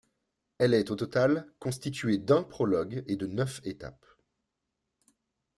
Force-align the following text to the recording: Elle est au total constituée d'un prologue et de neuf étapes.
Elle 0.57 0.73
est 0.73 0.89
au 0.89 0.95
total 0.95 1.45
constituée 1.59 2.17
d'un 2.17 2.41
prologue 2.41 3.03
et 3.05 3.17
de 3.17 3.27
neuf 3.27 3.61
étapes. 3.65 4.03